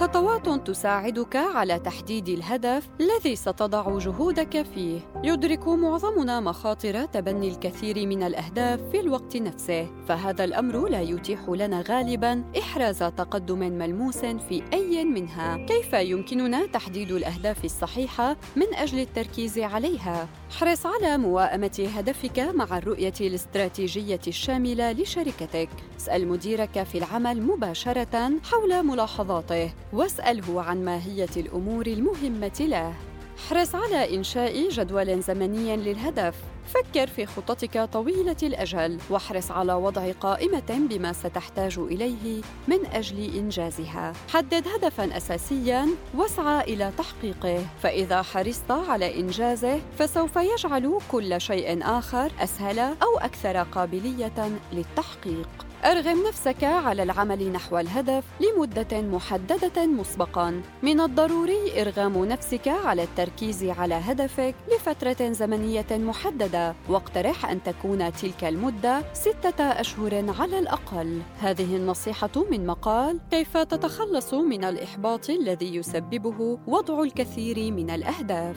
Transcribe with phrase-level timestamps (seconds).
[0.00, 5.00] خطوات تساعدك على تحديد الهدف الذي ستضع جهودك فيه.
[5.24, 11.84] يدرك معظمنا مخاطر تبني الكثير من الأهداف في الوقت نفسه فهذا الأمر لا يتيح لنا
[11.88, 15.56] غالبا إحراز تقدم ملموس في أي منها.
[15.56, 23.12] كيف يمكننا تحديد الأهداف الصحيحة من أجل التركيز عليها؟ احرص على مواءمة هدفك مع الرؤية
[23.20, 25.68] الاستراتيجية الشاملة لشركتك.
[25.96, 29.70] اسأل مديرك في العمل مباشرة حول ملاحظاته.
[29.92, 32.94] واسأله عن ماهية الأمور المهمة له.
[33.38, 36.34] احرص على إنشاء جدول زمني للهدف.
[36.74, 44.12] فكر في خططك طويلة الأجل واحرص على وضع قائمة بما ستحتاج إليه من أجل إنجازها.
[44.32, 52.32] حدد هدفاً أساسياً واسعى إلى تحقيقه، فإذا حرصت على إنجازه فسوف يجعل كل شيء آخر
[52.40, 55.69] أسهل أو أكثر قابلية للتحقيق.
[55.84, 60.62] أرغم نفسك على العمل نحو الهدف لمدة محددة مسبقا.
[60.82, 66.74] من الضروري إرغام نفسك على التركيز على هدفك لفترة زمنية محددة.
[66.88, 71.20] واقترح أن تكون تلك المدة ستة أشهر على الأقل.
[71.40, 78.56] هذه النصيحة من مقال كيف تتخلص من الإحباط الذي يسببه وضع الكثير من الأهداف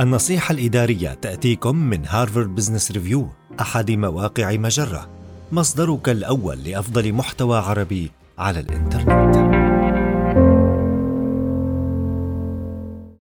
[0.00, 3.28] النصيحة الإدارية تأتيكم من Harvard Business Review
[3.60, 5.17] أحد مواقع مجرة.
[5.52, 9.57] مصدرك الأول لأفضل محتوى عربي على الإنترنت.